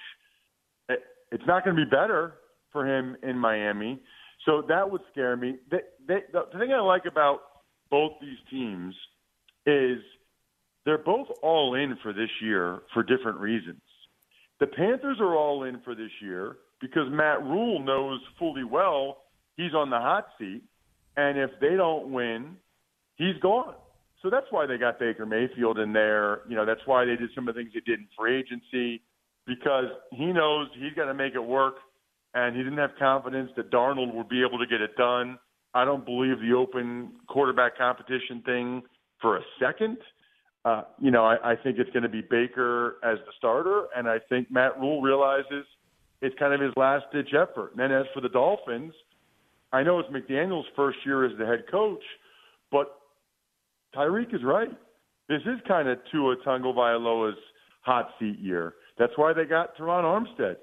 It's 0.90 1.44
not 1.48 1.64
going 1.64 1.76
to 1.76 1.84
be 1.84 1.90
better 1.90 2.36
for 2.72 2.88
him 2.88 3.18
in 3.24 3.38
Miami. 3.38 4.00
So 4.46 4.64
that 4.68 4.92
would 4.92 5.02
scare 5.12 5.36
me. 5.36 5.58
They, 5.72 5.80
they, 6.08 6.20
the, 6.32 6.42
the 6.52 6.60
thing 6.60 6.72
I 6.74 6.82
like 6.82 7.06
about 7.06 7.40
both 7.90 8.12
these 8.22 8.38
teams 8.52 8.94
is 9.66 10.00
they're 10.86 10.98
both 10.98 11.28
all 11.42 11.76
in 11.76 11.98
for 12.02 12.14
this 12.14 12.30
year 12.42 12.82
for 12.94 13.04
different 13.04 13.40
reasons. 13.40 13.82
The 14.60 14.68
Panthers 14.68 15.18
are 15.20 15.36
all 15.36 15.64
in 15.64 15.82
for 15.82 15.96
this 15.96 16.12
year 16.22 16.58
because 16.82 17.10
Matt 17.10 17.42
Rhule 17.42 17.80
knows 17.84 18.20
fully 18.38 18.64
well 18.64 19.24
he's 19.58 19.74
on 19.74 19.90
the 19.90 20.00
hot 20.00 20.28
seat, 20.38 20.62
and 21.16 21.38
if 21.38 21.52
they 21.62 21.76
don't 21.76 22.12
win, 22.12 22.58
he's 23.16 23.38
gone. 23.42 23.76
So 24.22 24.30
that's 24.30 24.48
why 24.52 24.66
they 24.66 24.78
got 24.78 25.00
Baker 25.00 25.26
Mayfield 25.26 25.80
in 25.80 25.94
there. 25.94 26.42
You 26.48 26.56
know, 26.56 26.66
that's 26.66 26.82
why 26.86 27.06
they 27.06 27.16
did 27.16 27.30
some 27.36 27.48
of 27.48 27.56
the 27.56 27.62
things 27.62 27.74
they 27.74 27.82
did 27.82 28.00
in 28.00 28.08
free 28.18 28.40
agency 28.40 29.02
because 29.46 29.86
he 30.12 30.28
knows 30.28 30.68
he's 30.80 30.94
got 30.94 31.06
to 31.06 31.14
make 31.14 31.36
it 31.36 31.44
work, 31.44 31.76
and 32.34 32.56
he 32.56 32.64
didn't 32.64 32.80
have 32.80 32.92
confidence 32.98 33.52
that 33.58 33.70
Darnold 33.70 34.14
would 34.14 34.30
be 34.30 34.44
able 34.48 34.60
to 34.60 34.66
get 34.66 34.80
it 34.80 34.96
done. 34.96 35.38
I 35.74 35.84
don't 35.84 36.06
believe 36.06 36.40
the 36.40 36.54
open 36.54 37.14
quarterback 37.28 37.78
competition 37.78 38.42
thing 38.46 38.84
for 39.24 39.38
a 39.38 39.42
second. 39.60 39.98
Uh, 40.66 40.84
you 41.00 41.10
know, 41.10 41.26
I, 41.26 41.54
I 41.54 41.56
think 41.56 41.80
it's 41.80 41.90
going 41.90 42.04
to 42.04 42.10
be 42.10 42.22
Baker 42.22 42.98
as 43.04 43.18
the 43.26 43.32
starter, 43.38 43.86
and 43.96 44.08
I 44.08 44.20
think 44.30 44.52
Matt 44.52 44.80
Rhule 44.80 45.02
realizes 45.02 45.66
it's 46.22 46.38
kind 46.38 46.54
of 46.54 46.62
his 46.62 46.72
last 46.78 47.06
ditch 47.12 47.34
effort. 47.34 47.72
And 47.72 47.80
then 47.80 47.92
as 47.92 48.06
for 48.14 48.22
the 48.22 48.30
Dolphins, 48.30 48.94
I 49.74 49.82
know 49.82 50.00
it's 50.00 50.10
McDaniel's 50.10 50.68
first 50.76 51.00
year 51.06 51.26
as 51.26 51.32
the 51.40 51.46
head 51.46 51.64
coach, 51.72 52.04
but 52.72 53.00
Tyreek 53.96 54.34
is 54.34 54.44
right. 54.44 54.70
This 55.28 55.42
is 55.42 55.60
kind 55.68 55.90
of 55.90 55.98
Tua 56.12 56.36
Tagovailoa's 56.46 57.38
hot 57.82 58.10
seat 58.20 58.40
year. 58.40 58.76
That's 58.98 59.14
why 59.16 59.34
they 59.34 59.46
got 59.46 59.76
Terron 59.76 60.04
Armstead 60.04 60.58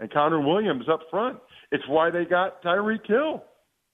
and 0.00 0.12
Connor 0.12 0.40
Williams 0.40 0.84
up 0.92 1.00
front. 1.10 1.38
It's 1.70 1.84
why 1.88 2.10
they 2.10 2.24
got 2.24 2.62
Tyreek 2.62 3.06
Hill. 3.06 3.44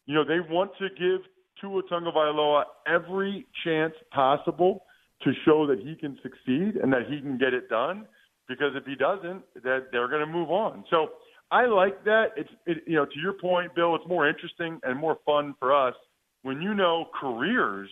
You 0.07 0.15
know, 0.15 0.25
they 0.25 0.41
want 0.41 0.73
to 0.79 0.89
give 0.89 1.21
Tua 1.63 1.83
Tagovailoa 1.85 2.65
every 2.87 3.47
chance 3.65 3.95
possible 4.13 4.85
to 5.23 5.33
show 5.47 5.67
that 5.67 5.79
he 5.79 5.95
can 5.95 6.19
succeed 6.23 6.77
and 6.83 6.93
that 6.93 7.03
he 7.09 7.21
can 7.21 7.39
get 7.39 7.55
it 7.55 7.71
done. 7.71 8.07
Because 8.49 8.73
if 8.75 8.85
he 8.85 8.97
doesn't, 8.97 9.43
that 9.63 9.87
they're 9.93 10.09
going 10.09 10.21
to 10.21 10.27
move 10.27 10.51
on. 10.51 10.85
So 10.91 11.11
I 11.51 11.67
like 11.67 12.05
that. 12.05 12.33
It's 12.37 12.51
it, 12.67 12.79
you 12.87 12.97
know 12.97 13.07
to 13.07 13.19
your 13.23 13.35
point, 13.35 13.75
Bill. 13.75 13.95
It's 13.95 14.09
more 14.09 14.29
interesting 14.29 14.81
and 14.83 14.99
more 14.99 15.19
fun 15.25 15.55
for 15.61 15.73
us 15.73 15.95
when 16.43 16.61
you 16.61 16.75
know 16.75 17.07
careers 17.19 17.89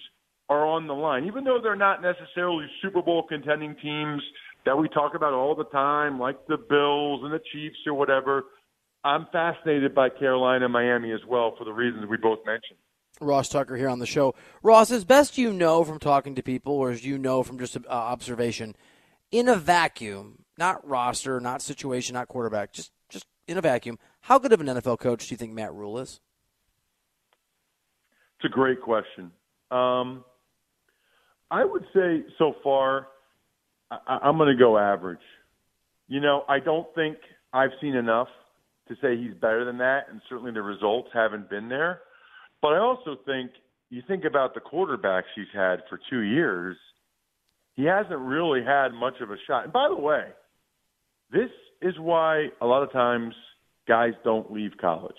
are 0.49 0.67
on 0.67 0.89
the 0.89 0.93
line, 0.93 1.25
even 1.27 1.45
though 1.45 1.61
they're 1.63 1.77
not 1.77 2.03
necessarily 2.03 2.67
Super 2.83 3.01
Bowl 3.01 3.25
contending 3.29 3.77
teams 3.81 4.21
that 4.67 4.77
we 4.77 4.89
talk 4.89 5.15
about 5.15 5.33
all 5.33 5.55
the 5.55 5.65
time, 5.65 6.19
like 6.19 6.45
the 6.49 6.57
Bills 6.57 7.21
and 7.23 7.33
the 7.33 7.41
Chiefs 7.53 7.79
or 7.87 7.95
whatever. 7.95 8.45
I'm 9.05 9.27
fascinated 9.33 9.95
by 9.95 10.09
Carolina 10.11 10.65
and 10.65 10.73
Miami 10.73 11.13
as 11.13 11.21
well 11.29 11.55
for 11.57 11.65
the 11.65 11.73
reasons 11.73 12.05
we 12.11 12.17
both 12.17 12.41
mentioned. 12.45 12.79
Ross 13.21 13.49
Tucker 13.49 13.77
here 13.77 13.89
on 13.89 13.99
the 13.99 14.07
show. 14.07 14.35
Ross, 14.63 14.91
as 14.91 15.05
best 15.05 15.39
you 15.39 15.53
know 15.53 15.85
from 15.85 15.99
talking 15.99 16.35
to 16.35 16.43
people, 16.43 16.75
or 16.75 16.91
as 16.91 17.05
you 17.05 17.19
know 17.19 17.43
from 17.43 17.59
just 17.59 17.77
uh, 17.77 17.81
observation, 17.89 18.75
in 19.31 19.49
a 19.49 19.57
vacuum, 19.57 20.45
not 20.57 20.87
roster, 20.87 21.41
not 21.41 21.63
situation, 21.63 22.15
not 22.15 22.29
quarterback, 22.29 22.73
just 22.73 22.93
just 23.09 23.27
in 23.47 23.59
a 23.59 23.61
vacuum, 23.61 23.99
how 24.23 24.39
good 24.39 24.53
of 24.53 24.61
an 24.61 24.67
NFL 24.67 24.99
coach 24.99 25.29
do 25.29 25.33
you 25.33 25.37
think 25.37 25.53
Matt 25.53 25.75
Rhule 25.75 25.99
is? 25.99 26.21
It's 28.39 28.47
a 28.47 28.55
great 28.55 28.81
question. 28.81 29.31
Um, 29.71 30.25
I 31.51 31.65
would 31.65 31.85
say 31.93 32.25
so 32.39 32.55
far, 32.63 33.09
I, 33.91 34.19
I'm 34.23 34.39
going 34.39 34.57
to 34.57 34.59
go 34.59 34.79
average. 34.79 35.19
You 36.09 36.21
know, 36.21 36.45
I 36.49 36.59
don't 36.59 36.87
think 36.95 37.19
I've 37.53 37.71
seen 37.81 37.95
enough 37.95 38.29
to 38.89 38.97
say 39.01 39.17
he's 39.17 39.35
better 39.35 39.65
than 39.65 39.79
that, 39.79 40.07
and 40.11 40.21
certainly 40.29 40.53
the 40.53 40.63
results 40.63 41.11
haven't 41.13 41.51
been 41.51 41.69
there. 41.69 42.01
But 42.63 42.75
I 42.75 42.79
also 42.79 43.17
think 43.25 43.53
you 43.91 44.03
think 44.07 44.25
about 44.25 44.55
the 44.55 44.61
quarterbacks 44.61 45.25
he's 45.35 45.47
had 45.53 45.81
for 45.89 45.99
two 46.11 46.21
years, 46.21 46.77
he 47.75 47.85
hasn't 47.85 48.21
really 48.21 48.63
had 48.63 48.93
much 48.93 49.21
of 49.21 49.31
a 49.31 49.37
shot. 49.47 49.65
And 49.65 49.73
by 49.73 49.89
the 49.89 49.97
way, 49.97 50.27
this 51.33 51.51
is 51.83 51.99
why 51.99 52.49
a 52.61 52.67
lot 52.67 52.83
of 52.83 52.93
times 52.93 53.35
guys 53.89 54.13
don't 54.25 54.53
leave 54.53 54.73
college. 54.81 55.15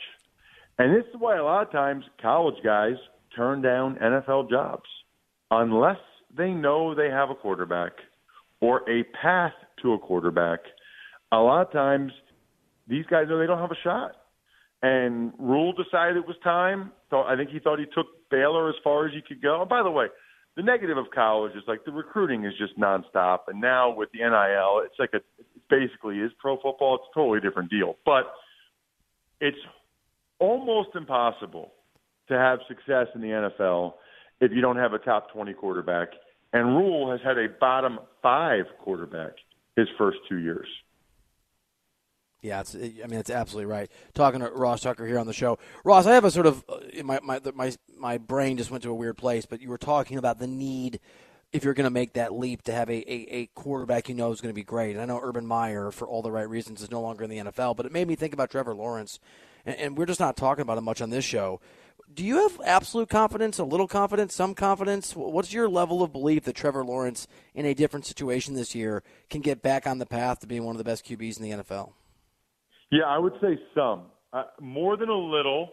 And 0.77 0.95
this 0.95 1.05
is 1.13 1.19
why 1.19 1.38
a 1.38 1.43
lot 1.43 1.65
of 1.65 1.71
times 1.71 2.05
college 2.21 2.62
guys 2.63 2.95
turn 3.36 3.62
down 3.62 3.98
NFL 4.01 4.50
jobs 4.50 4.89
unless 5.50 5.98
they 6.36 6.51
know 6.51 6.95
they 6.95 7.10
have 7.10 7.29
a 7.29 7.36
quarterback 7.36 7.91
or 8.62 8.89
a 8.89 9.03
path 9.21 9.53
to 9.81 9.93
a 9.93 10.00
quarterback. 10.00 10.60
A 11.31 11.38
lot 11.38 11.67
of 11.67 11.74
times 11.74 12.12
these 12.88 13.05
guys 13.05 13.27
know 13.27 13.39
they 13.39 13.48
don't 13.48 13.60
have 13.60 13.71
a 13.71 13.81
shot. 13.83 14.15
And 14.82 15.34
Rhule 15.38 15.74
decided 15.74 16.18
it 16.18 16.28
was 16.28 16.38
time. 16.44 16.92
So 17.10 17.22
I 17.22 17.36
think 17.36 17.50
he 17.50 17.60
thought 17.60 17.80
he 17.80 17.86
took 17.86 18.08
Baylor 18.32 18.70
as 18.70 18.76
far 18.84 19.06
as 19.06 19.14
he 19.14 19.22
could 19.22 19.42
go. 19.42 19.62
And 19.62 19.70
by 19.70 19.84
the 19.84 19.92
way, 19.92 20.08
the 20.56 20.64
negative 20.64 20.98
of 20.98 21.06
college 21.14 21.56
is 21.56 21.64
like 21.68 21.86
the 21.86 21.92
recruiting 21.92 22.46
is 22.46 22.54
just 22.58 22.78
nonstop. 22.80 23.42
And 23.48 23.62
now 23.62 23.94
with 23.96 24.10
the 24.12 24.20
NIL, 24.20 24.84
it's 24.86 24.96
like 25.00 25.12
a 25.14 25.22
basically 25.70 26.20
is 26.20 26.32
pro 26.40 26.56
football. 26.56 26.96
It's 26.96 27.06
a 27.16 27.20
totally 27.20 27.40
different 27.40 27.70
deal. 27.70 27.96
But 28.06 28.34
it's 29.40 29.58
almost 30.40 30.90
impossible 30.96 31.72
to 32.28 32.38
have 32.38 32.60
success 32.68 33.08
in 33.16 33.22
the 33.22 33.28
NFL 33.28 33.94
if 34.40 34.52
you 34.52 34.62
don't 34.62 34.78
have 34.78 34.94
a 34.94 35.00
top 35.00 35.32
20 35.32 35.54
quarterback. 35.54 36.10
And 36.54 36.76
Rhule 36.76 37.12
has 37.12 37.22
had 37.24 37.38
a 37.38 37.48
bottom 37.60 38.00
five 38.22 38.66
quarterback 38.84 39.34
his 39.76 39.88
first 39.98 40.18
two 40.28 40.38
years. 40.38 40.68
Yeah, 42.41 42.62
it's, 42.62 42.74
I 42.75 43.07
mean, 43.07 43.19
it's 43.19 43.29
absolutely 43.29 43.71
right. 43.71 43.91
Talking 44.15 44.39
to 44.39 44.50
Ross 44.50 44.81
Tucker 44.81 45.05
here 45.05 45.19
on 45.19 45.27
the 45.27 45.33
show. 45.33 45.60
Ross, 45.83 46.07
I 46.07 46.15
have 46.15 46.25
a 46.25 46.31
sort 46.31 46.48
of, 46.48 46.63
uh, 46.67 47.03
my, 47.03 47.19
my, 47.21 47.39
my, 47.53 47.71
my 47.95 48.17
brain 48.17 48.57
just 48.57 48.71
went 48.71 48.81
to 48.83 48.89
a 48.89 48.95
weird 48.95 49.17
place, 49.17 49.45
but 49.45 49.62
you 49.62 49.69
were 49.69 49.77
talking 49.77 50.17
about 50.17 50.39
the 50.39 50.48
need 50.48 51.00
if 51.53 51.63
you're 51.63 51.75
going 51.75 51.86
to 51.86 51.91
make 51.91 52.13
that 52.13 52.33
leap 52.33 52.63
to 52.63 52.71
have 52.71 52.89
a, 52.89 53.12
a, 53.12 53.27
a 53.29 53.45
quarterback 53.53 54.10
you 54.10 54.15
know 54.15 54.31
is 54.31 54.41
going 54.41 54.53
to 54.53 54.55
be 54.55 54.63
great. 54.63 54.91
And 54.91 55.01
I 55.01 55.05
know 55.05 55.19
Urban 55.21 55.45
Meyer, 55.45 55.91
for 55.91 56.07
all 56.07 56.21
the 56.24 56.31
right 56.31 56.50
reasons, 56.50 56.81
is 56.81 56.89
no 56.89 57.01
longer 57.01 57.24
in 57.24 57.29
the 57.29 57.38
NFL, 57.38 57.75
but 57.75 57.86
it 57.86 57.91
made 57.91 58.07
me 58.07 58.15
think 58.15 58.33
about 58.33 58.50
Trevor 58.50 58.74
Lawrence. 58.74 59.19
And, 59.65 59.75
and 59.75 59.98
we're 59.98 60.07
just 60.07 60.19
not 60.19 60.36
talking 60.36 60.63
about 60.63 60.79
him 60.79 60.86
much 60.86 61.01
on 61.01 61.12
this 61.12 61.25
show. 61.25 61.60
Do 62.13 62.25
you 62.25 62.38
have 62.38 62.60
absolute 62.65 63.10
confidence, 63.10 63.60
a 63.60 63.63
little 63.63 63.88
confidence, 63.88 64.33
some 64.33 64.55
confidence? 64.55 65.15
What's 65.15 65.53
your 65.53 65.69
level 65.69 66.01
of 66.01 66.12
belief 66.12 66.43
that 66.45 66.55
Trevor 66.55 66.83
Lawrence, 66.83 67.27
in 67.53 67.65
a 67.65 67.74
different 67.74 68.05
situation 68.05 68.55
this 68.55 68.74
year, 68.74 69.03
can 69.29 69.41
get 69.41 69.62
back 69.62 69.86
on 69.86 70.00
the 70.00 70.05
path 70.05 70.39
to 70.39 70.48
being 70.48 70.65
one 70.65 70.74
of 70.74 70.77
the 70.77 70.83
best 70.83 71.05
QBs 71.05 71.38
in 71.38 71.43
the 71.43 71.63
NFL? 71.63 71.91
Yeah, 72.91 73.05
I 73.05 73.17
would 73.17 73.33
say 73.41 73.57
some. 73.74 74.03
Uh, 74.33 74.43
more 74.60 74.98
than 74.98 75.10
a 75.10 75.17
little. 75.17 75.69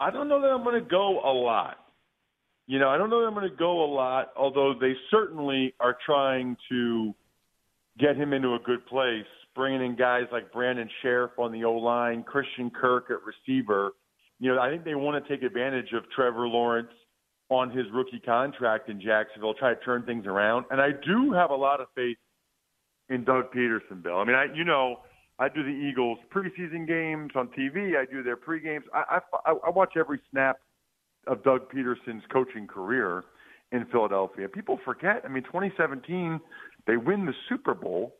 I 0.00 0.10
don't 0.10 0.28
know 0.28 0.40
that 0.40 0.48
I'm 0.48 0.64
going 0.64 0.82
to 0.82 0.88
go 0.88 1.20
a 1.20 1.32
lot. 1.32 1.76
You 2.66 2.78
know, 2.78 2.88
I 2.88 2.96
don't 2.96 3.10
know 3.10 3.20
that 3.20 3.26
I'm 3.26 3.34
going 3.34 3.48
to 3.48 3.56
go 3.56 3.84
a 3.84 3.90
lot, 3.92 4.32
although 4.36 4.72
they 4.80 4.94
certainly 5.10 5.74
are 5.80 5.96
trying 6.06 6.56
to 6.70 7.14
get 7.98 8.16
him 8.16 8.32
into 8.32 8.54
a 8.54 8.58
good 8.64 8.86
place, 8.86 9.26
bringing 9.54 9.84
in 9.84 9.96
guys 9.96 10.24
like 10.32 10.52
Brandon 10.52 10.88
Scherff 11.02 11.30
on 11.38 11.52
the 11.52 11.64
O 11.64 11.74
line, 11.74 12.22
Christian 12.22 12.70
Kirk 12.70 13.10
at 13.10 13.18
receiver. 13.22 13.92
You 14.40 14.54
know, 14.54 14.60
I 14.60 14.70
think 14.70 14.84
they 14.84 14.94
want 14.94 15.22
to 15.22 15.30
take 15.30 15.44
advantage 15.44 15.92
of 15.92 16.04
Trevor 16.16 16.48
Lawrence 16.48 16.88
on 17.50 17.70
his 17.70 17.86
rookie 17.92 18.20
contract 18.24 18.88
in 18.88 19.00
Jacksonville, 19.00 19.54
try 19.54 19.74
to 19.74 19.80
turn 19.80 20.02
things 20.04 20.26
around. 20.26 20.64
And 20.70 20.80
I 20.80 20.90
do 21.06 21.32
have 21.32 21.50
a 21.50 21.54
lot 21.54 21.80
of 21.80 21.88
faith 21.94 22.16
in 23.10 23.24
Doug 23.24 23.52
Pederson, 23.52 24.02
Bill. 24.02 24.16
I 24.16 24.24
mean, 24.24 24.34
I 24.34 24.46
you 24.54 24.64
know, 24.64 25.00
I 25.38 25.48
do 25.48 25.62
the 25.62 25.68
Eagles 25.68 26.18
preseason 26.32 26.86
games 26.86 27.32
on 27.34 27.48
TV. 27.48 27.96
I 27.96 28.04
do 28.10 28.22
their 28.22 28.36
pre 28.36 28.60
games. 28.60 28.84
I, 28.94 29.18
I 29.46 29.54
I 29.66 29.70
watch 29.70 29.94
every 29.96 30.20
snap 30.30 30.58
of 31.26 31.42
Doug 31.42 31.70
Pederson's 31.72 32.22
coaching 32.32 32.66
career 32.66 33.24
in 33.72 33.84
Philadelphia. 33.86 34.48
People 34.48 34.78
forget. 34.84 35.22
I 35.24 35.28
mean, 35.28 35.42
2017, 35.44 36.40
they 36.86 36.96
win 36.96 37.26
the 37.26 37.34
Super 37.48 37.74
Bowl 37.74 38.14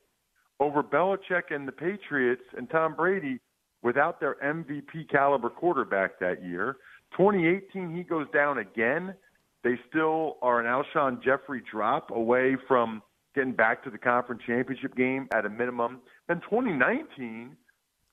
over 0.60 0.82
Belichick 0.82 1.50
and 1.54 1.68
the 1.68 1.72
Patriots 1.72 2.42
and 2.56 2.68
Tom 2.70 2.94
Brady 2.94 3.40
without 3.82 4.18
their 4.18 4.36
MVP 4.42 5.08
caliber 5.10 5.50
quarterback 5.50 6.18
that 6.18 6.42
year. 6.42 6.76
2018, 7.16 7.94
he 7.94 8.02
goes 8.02 8.26
down 8.32 8.58
again. 8.58 9.14
They 9.62 9.78
still 9.88 10.36
are 10.42 10.60
an 10.60 10.66
Alshon 10.66 11.22
Jeffery 11.22 11.62
drop 11.70 12.10
away 12.10 12.56
from 12.66 13.02
getting 13.34 13.52
back 13.52 13.82
to 13.84 13.90
the 13.90 13.98
conference 13.98 14.42
championship 14.46 14.96
game 14.96 15.28
at 15.34 15.44
a 15.44 15.50
minimum. 15.50 16.00
Then 16.28 16.40
2019, 16.42 17.56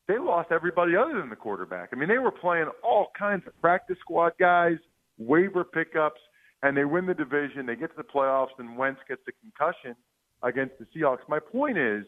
they 0.07 0.17
lost 0.17 0.51
everybody 0.51 0.95
other 0.95 1.19
than 1.19 1.29
the 1.29 1.35
quarterback. 1.35 1.89
I 1.93 1.95
mean, 1.95 2.09
they 2.09 2.17
were 2.17 2.31
playing 2.31 2.67
all 2.83 3.07
kinds 3.17 3.43
of 3.47 3.59
practice 3.61 3.97
squad 4.01 4.33
guys, 4.39 4.77
waiver 5.17 5.63
pickups, 5.63 6.19
and 6.63 6.75
they 6.75 6.85
win 6.85 7.05
the 7.05 7.13
division. 7.13 7.65
They 7.65 7.75
get 7.75 7.91
to 7.91 7.97
the 7.97 8.03
playoffs, 8.03 8.57
and 8.57 8.77
Wentz 8.77 8.99
gets 9.07 9.21
the 9.25 9.31
concussion 9.41 9.95
against 10.43 10.73
the 10.79 10.85
Seahawks. 10.95 11.19
My 11.29 11.39
point 11.39 11.77
is, 11.77 12.05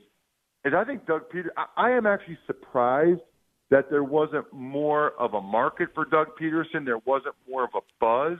is 0.65 0.73
I 0.75 0.83
think 0.83 1.05
Doug 1.05 1.29
Peter. 1.29 1.51
I, 1.57 1.89
I 1.89 1.91
am 1.91 2.05
actually 2.05 2.37
surprised 2.47 3.21
that 3.69 3.89
there 3.89 4.03
wasn't 4.03 4.45
more 4.51 5.11
of 5.19 5.33
a 5.33 5.41
market 5.41 5.89
for 5.93 6.05
Doug 6.05 6.27
Pederson. 6.39 6.85
There 6.85 6.99
wasn't 7.05 7.35
more 7.49 7.63
of 7.63 7.71
a 7.75 7.81
buzz, 7.99 8.37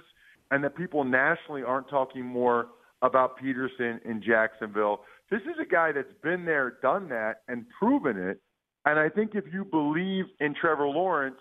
and 0.52 0.64
that 0.64 0.76
people 0.76 1.04
nationally 1.04 1.64
aren't 1.64 1.90
talking 1.90 2.26
more 2.26 2.68
about 3.04 3.38
Pederson 3.38 4.04
in 4.06 4.24
Jacksonville. 4.26 5.02
This 5.30 5.42
is 5.42 5.60
a 5.62 5.66
guy 5.66 5.92
that's 5.92 6.14
been 6.24 6.46
there, 6.46 6.78
done 6.82 7.10
that, 7.10 7.42
and 7.48 7.66
proven 7.78 8.18
it. 8.18 8.42
And 8.86 8.98
I 8.98 9.10
think 9.10 9.32
if 9.36 9.46
you 9.54 9.66
believe 9.66 10.26
in 10.40 10.56
Trevor 10.56 10.88
Lawrence, 10.88 11.40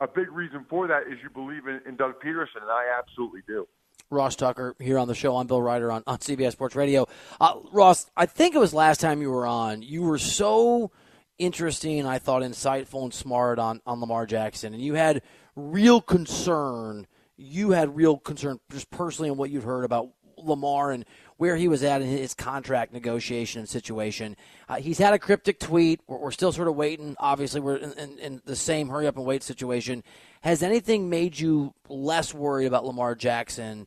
a 0.00 0.06
big 0.06 0.30
reason 0.30 0.66
for 0.68 0.86
that 0.86 1.02
is 1.10 1.18
you 1.22 1.30
believe 1.30 1.66
in, 1.66 1.80
in 1.86 1.96
Doug 1.96 2.14
Pederson, 2.24 2.60
and 2.60 2.70
I 2.70 2.86
absolutely 2.98 3.40
do. 3.46 3.66
Ross 4.10 4.36
Tucker 4.36 4.76
here 4.78 4.98
on 4.98 5.08
the 5.08 5.14
show. 5.14 5.36
I'm 5.36 5.46
Bill 5.46 5.62
Reiter 5.62 5.90
on, 5.90 6.02
on 6.06 6.18
CBS 6.18 6.52
Sports 6.52 6.76
Radio. 6.76 7.08
Uh, 7.40 7.54
Ross, 7.72 8.10
I 8.16 8.26
think 8.26 8.54
it 8.54 8.58
was 8.58 8.74
last 8.74 9.00
time 9.00 9.22
you 9.22 9.30
were 9.30 9.46
on. 9.46 9.80
You 9.80 10.02
were 10.02 10.18
so 10.18 10.90
interesting, 11.38 12.06
I 12.06 12.18
thought 12.18 12.42
insightful 12.42 13.04
and 13.04 13.14
smart 13.14 13.58
on, 13.58 13.80
on 13.86 14.00
Lamar 14.00 14.26
Jackson, 14.26 14.74
and 14.74 14.82
you 14.82 14.94
had 14.94 15.22
real 15.56 16.02
concern. 16.02 17.06
You 17.36 17.70
had 17.70 17.96
real 17.96 18.18
concern 18.18 18.60
just 18.70 18.90
personally 18.90 19.30
on 19.30 19.38
what 19.38 19.50
you'd 19.50 19.64
heard 19.64 19.84
about 19.84 20.10
Lamar 20.44 20.92
and 20.92 21.04
where 21.36 21.56
he 21.56 21.66
was 21.66 21.82
at 21.82 22.02
in 22.02 22.08
his 22.08 22.34
contract 22.34 22.92
negotiation 22.92 23.60
and 23.60 23.68
situation. 23.68 24.36
Uh, 24.68 24.76
he's 24.76 24.98
had 24.98 25.12
a 25.12 25.18
cryptic 25.18 25.58
tweet. 25.58 26.00
We're, 26.06 26.18
we're, 26.18 26.30
still 26.30 26.52
sort 26.52 26.68
of 26.68 26.76
waiting. 26.76 27.16
Obviously, 27.18 27.60
we're 27.60 27.76
in, 27.76 27.92
in, 27.92 28.18
in, 28.18 28.42
the 28.44 28.54
same 28.54 28.88
hurry 28.88 29.06
up 29.06 29.16
and 29.16 29.24
wait 29.24 29.42
situation. 29.42 30.04
Has 30.42 30.62
anything 30.62 31.10
made 31.10 31.38
you 31.38 31.74
less 31.88 32.32
worried 32.32 32.66
about 32.66 32.84
Lamar 32.84 33.14
Jackson 33.14 33.86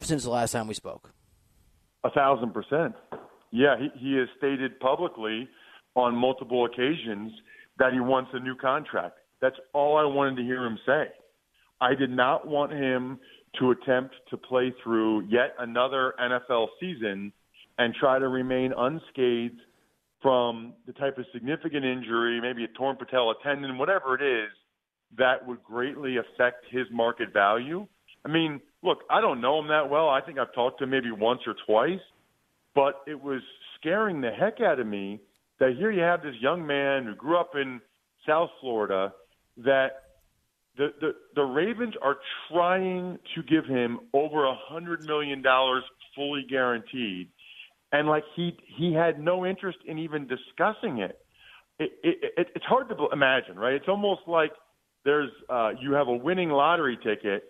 since 0.00 0.24
the 0.24 0.30
last 0.30 0.52
time 0.52 0.66
we 0.66 0.74
spoke? 0.74 1.12
A 2.04 2.10
thousand 2.10 2.52
percent. 2.52 2.94
Yeah, 3.52 3.76
he, 3.78 3.90
he 3.96 4.16
has 4.16 4.28
stated 4.38 4.80
publicly 4.80 5.48
on 5.94 6.16
multiple 6.16 6.64
occasions 6.64 7.32
that 7.78 7.92
he 7.92 8.00
wants 8.00 8.30
a 8.32 8.40
new 8.40 8.56
contract. 8.56 9.18
That's 9.40 9.56
all 9.72 9.96
I 9.96 10.04
wanted 10.04 10.36
to 10.36 10.42
hear 10.42 10.64
him 10.64 10.78
say. 10.86 11.08
I 11.80 11.94
did 11.94 12.10
not 12.10 12.46
want 12.46 12.72
him 12.72 13.18
to 13.58 13.70
attempt 13.70 14.14
to 14.30 14.36
play 14.36 14.72
through 14.82 15.22
yet 15.22 15.54
another 15.58 16.14
NFL 16.20 16.68
season 16.80 17.32
and 17.78 17.94
try 17.94 18.18
to 18.18 18.28
remain 18.28 18.72
unscathed 18.76 19.60
from 20.20 20.72
the 20.86 20.92
type 20.92 21.18
of 21.18 21.24
significant 21.32 21.84
injury, 21.84 22.40
maybe 22.40 22.64
a 22.64 22.68
torn 22.68 22.96
patella 22.96 23.34
tendon, 23.42 23.76
whatever 23.76 24.14
it 24.14 24.22
is, 24.22 24.50
that 25.18 25.46
would 25.46 25.62
greatly 25.64 26.16
affect 26.16 26.64
his 26.70 26.86
market 26.92 27.32
value. 27.32 27.86
I 28.24 28.28
mean, 28.28 28.60
look, 28.82 29.00
I 29.10 29.20
don't 29.20 29.40
know 29.40 29.58
him 29.58 29.68
that 29.68 29.90
well. 29.90 30.08
I 30.08 30.20
think 30.20 30.38
I've 30.38 30.54
talked 30.54 30.78
to 30.78 30.84
him 30.84 30.90
maybe 30.90 31.10
once 31.10 31.40
or 31.46 31.54
twice, 31.66 32.00
but 32.74 33.02
it 33.06 33.20
was 33.20 33.42
scaring 33.78 34.20
the 34.20 34.30
heck 34.30 34.60
out 34.60 34.78
of 34.78 34.86
me 34.86 35.20
that 35.58 35.74
here 35.76 35.90
you 35.90 36.02
have 36.02 36.22
this 36.22 36.36
young 36.40 36.66
man 36.66 37.04
who 37.04 37.14
grew 37.14 37.36
up 37.36 37.52
in 37.54 37.80
South 38.26 38.50
Florida 38.60 39.12
that 39.58 40.01
the, 40.76 40.88
the, 41.00 41.14
the 41.34 41.42
Ravens 41.42 41.94
are 42.02 42.16
trying 42.50 43.18
to 43.34 43.42
give 43.42 43.66
him 43.66 44.00
over 44.14 44.44
a 44.44 44.54
hundred 44.54 45.04
million 45.06 45.42
dollars 45.42 45.84
fully 46.16 46.44
guaranteed, 46.48 47.28
and 47.92 48.08
like 48.08 48.24
he 48.34 48.56
he 48.78 48.92
had 48.92 49.20
no 49.20 49.44
interest 49.44 49.78
in 49.86 49.98
even 49.98 50.26
discussing 50.26 50.98
it. 50.98 51.18
It, 51.78 51.92
it, 52.02 52.32
it 52.36 52.46
it's 52.54 52.64
hard 52.64 52.88
to 52.88 52.96
imagine, 53.12 53.58
right? 53.58 53.74
It's 53.74 53.88
almost 53.88 54.22
like 54.26 54.52
there's 55.04 55.30
uh, 55.50 55.70
you 55.80 55.92
have 55.92 56.08
a 56.08 56.16
winning 56.16 56.50
lottery 56.50 56.98
ticket 57.02 57.44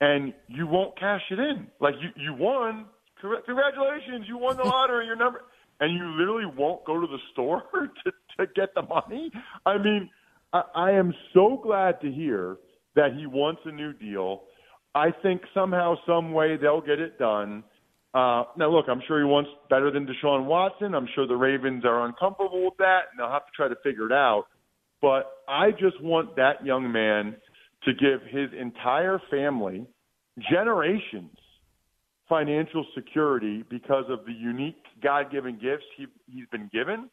and 0.00 0.32
you 0.48 0.66
won't 0.66 0.98
cash 0.98 1.22
it 1.30 1.38
in. 1.38 1.66
Like 1.80 1.94
you 2.00 2.10
you 2.16 2.34
won, 2.34 2.86
congratulations, 3.20 4.26
you 4.26 4.38
won 4.38 4.56
the 4.56 4.62
lottery. 4.64 5.06
Your 5.06 5.16
number, 5.16 5.44
and 5.80 5.92
you 5.92 6.04
literally 6.18 6.46
won't 6.56 6.84
go 6.84 7.00
to 7.00 7.06
the 7.06 7.18
store 7.32 7.64
to 8.04 8.12
to 8.38 8.52
get 8.54 8.74
the 8.74 8.82
money. 8.82 9.30
I 9.66 9.78
mean 9.78 10.10
I, 10.52 10.62
I 10.74 10.90
am 10.92 11.12
so 11.34 11.60
glad 11.62 12.00
to 12.00 12.10
hear 12.10 12.56
that 12.96 13.12
he 13.16 13.26
wants 13.26 13.60
a 13.64 13.72
new 13.72 13.92
deal. 13.92 14.42
I 14.94 15.10
think 15.22 15.42
somehow, 15.54 15.96
some 16.06 16.32
way, 16.32 16.56
they'll 16.56 16.80
get 16.80 16.98
it 16.98 17.18
done. 17.18 17.62
Uh, 18.14 18.44
now, 18.56 18.70
look, 18.70 18.86
I'm 18.88 19.02
sure 19.06 19.18
he 19.18 19.24
wants 19.24 19.50
better 19.68 19.90
than 19.90 20.06
Deshaun 20.06 20.46
Watson. 20.46 20.94
I'm 20.94 21.08
sure 21.14 21.26
the 21.26 21.36
Ravens 21.36 21.84
are 21.84 22.06
uncomfortable 22.06 22.64
with 22.64 22.76
that, 22.78 23.00
and 23.10 23.18
they'll 23.18 23.30
have 23.30 23.46
to 23.46 23.52
try 23.54 23.68
to 23.68 23.76
figure 23.84 24.06
it 24.06 24.12
out. 24.12 24.44
But 25.00 25.30
I 25.46 25.70
just 25.72 26.00
want 26.02 26.34
that 26.36 26.64
young 26.64 26.90
man 26.90 27.36
to 27.84 27.92
give 27.92 28.20
his 28.28 28.50
entire 28.58 29.20
family, 29.30 29.86
generations, 30.50 31.36
financial 32.28 32.84
security 32.94 33.62
because 33.70 34.04
of 34.08 34.24
the 34.26 34.32
unique 34.32 34.82
God-given 35.02 35.54
gifts 35.62 35.84
he, 35.96 36.06
he's 36.26 36.46
been 36.50 36.68
given. 36.72 37.08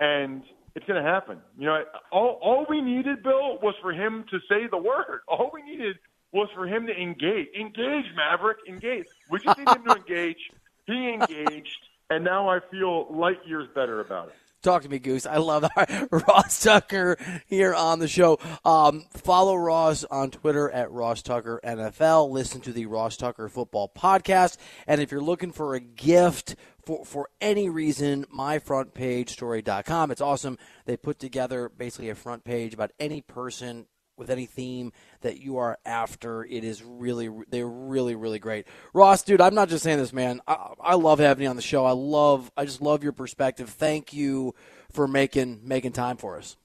And 0.00 0.42
it's 0.74 0.86
going 0.86 1.02
to 1.02 1.08
happen. 1.08 1.38
You 1.58 1.66
know, 1.66 1.84
all 2.10 2.38
all 2.42 2.66
we 2.68 2.80
needed, 2.80 3.22
Bill, 3.22 3.58
was 3.62 3.74
for 3.82 3.92
him 3.92 4.24
to 4.30 4.38
say 4.48 4.66
the 4.70 4.78
word. 4.78 5.20
All 5.28 5.50
we 5.52 5.62
needed 5.62 5.96
was 6.32 6.48
for 6.54 6.66
him 6.66 6.86
to 6.86 6.92
engage. 6.92 7.48
Engage, 7.58 8.06
Maverick. 8.16 8.58
Engage. 8.68 9.06
We 9.30 9.40
just 9.40 9.58
need 9.58 9.68
him 9.68 9.84
to 9.84 9.96
engage. 9.96 10.50
He 10.86 11.10
engaged, 11.10 11.78
and 12.10 12.24
now 12.24 12.48
I 12.48 12.60
feel 12.70 13.12
light 13.14 13.38
years 13.46 13.68
better 13.74 14.00
about 14.00 14.28
it. 14.28 14.34
Talk 14.62 14.82
to 14.82 14.88
me, 14.88 15.00
Goose. 15.00 15.26
I 15.26 15.38
love 15.38 15.62
that. 15.62 16.08
Ross 16.28 16.62
Tucker 16.62 17.16
here 17.48 17.74
on 17.74 17.98
the 17.98 18.06
show. 18.06 18.38
Um, 18.64 19.04
follow 19.10 19.56
Ross 19.56 20.04
on 20.04 20.30
Twitter 20.30 20.70
at 20.70 20.92
Ross 20.92 21.20
Tucker 21.20 21.60
NFL. 21.64 22.30
Listen 22.30 22.60
to 22.60 22.72
the 22.72 22.86
Ross 22.86 23.16
Tucker 23.16 23.48
Football 23.48 23.90
Podcast. 23.92 24.58
And 24.86 25.00
if 25.00 25.10
you're 25.10 25.20
looking 25.20 25.50
for 25.50 25.74
a 25.74 25.80
gift 25.80 26.54
for, 26.84 27.04
for 27.04 27.28
any 27.40 27.68
reason, 27.68 28.26
myfrontpagestory.com. 28.26 30.10
It's 30.10 30.20
awesome. 30.20 30.58
They 30.84 30.96
put 30.96 31.18
together 31.18 31.68
basically 31.68 32.10
a 32.10 32.14
front 32.14 32.44
page 32.44 32.74
about 32.74 32.92
any 32.98 33.20
person 33.20 33.86
with 34.16 34.30
any 34.30 34.46
theme 34.46 34.92
that 35.22 35.40
you 35.40 35.58
are 35.58 35.78
after. 35.84 36.44
It 36.44 36.64
is 36.64 36.82
really, 36.82 37.30
they're 37.48 37.66
really, 37.66 38.14
really 38.14 38.38
great. 38.38 38.66
Ross, 38.92 39.22
dude, 39.22 39.40
I'm 39.40 39.54
not 39.54 39.68
just 39.68 39.82
saying 39.82 39.98
this, 39.98 40.12
man. 40.12 40.40
I, 40.46 40.74
I 40.80 40.94
love 40.94 41.18
having 41.18 41.44
you 41.44 41.50
on 41.50 41.56
the 41.56 41.62
show. 41.62 41.84
I 41.84 41.92
love, 41.92 42.50
I 42.56 42.64
just 42.64 42.82
love 42.82 43.02
your 43.02 43.12
perspective. 43.12 43.70
Thank 43.70 44.12
you 44.12 44.54
for 44.90 45.08
making 45.08 45.60
making 45.64 45.92
time 45.92 46.16
for 46.16 46.36
us. 46.36 46.56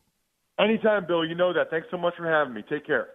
Anytime, 0.59 1.05
Bill. 1.07 1.25
You 1.25 1.35
know 1.35 1.53
that. 1.53 1.69
Thanks 1.69 1.87
so 1.91 1.97
much 1.97 2.15
for 2.17 2.29
having 2.29 2.53
me. 2.53 2.63
Take 2.67 2.85
care. 2.85 3.07